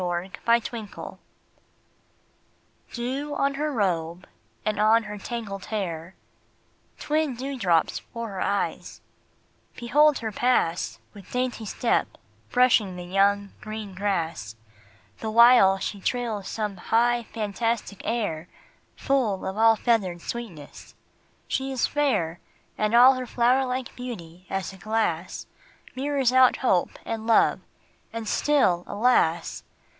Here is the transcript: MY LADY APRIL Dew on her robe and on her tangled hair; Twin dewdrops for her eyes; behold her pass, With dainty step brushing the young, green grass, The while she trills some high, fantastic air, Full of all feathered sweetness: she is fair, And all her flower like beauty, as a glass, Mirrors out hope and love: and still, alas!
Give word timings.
MY 0.01 0.31
LADY 0.47 0.79
APRIL 0.79 1.19
Dew 2.91 3.35
on 3.35 3.53
her 3.53 3.71
robe 3.71 4.27
and 4.65 4.79
on 4.79 5.03
her 5.03 5.19
tangled 5.19 5.65
hair; 5.65 6.15
Twin 6.97 7.35
dewdrops 7.35 7.99
for 7.99 8.29
her 8.29 8.41
eyes; 8.41 8.99
behold 9.75 10.17
her 10.17 10.31
pass, 10.31 10.97
With 11.13 11.31
dainty 11.31 11.65
step 11.67 12.17
brushing 12.49 12.95
the 12.95 13.03
young, 13.05 13.53
green 13.61 13.93
grass, 13.93 14.55
The 15.19 15.29
while 15.29 15.77
she 15.77 16.01
trills 16.01 16.47
some 16.47 16.77
high, 16.77 17.27
fantastic 17.31 18.01
air, 18.03 18.47
Full 18.95 19.45
of 19.45 19.55
all 19.55 19.75
feathered 19.75 20.19
sweetness: 20.21 20.95
she 21.47 21.71
is 21.71 21.85
fair, 21.85 22.39
And 22.75 22.95
all 22.95 23.13
her 23.13 23.27
flower 23.27 23.67
like 23.67 23.95
beauty, 23.95 24.47
as 24.49 24.73
a 24.73 24.77
glass, 24.77 25.45
Mirrors 25.93 26.33
out 26.33 26.57
hope 26.57 26.97
and 27.05 27.27
love: 27.27 27.59
and 28.11 28.27
still, 28.27 28.83
alas! 28.87 29.63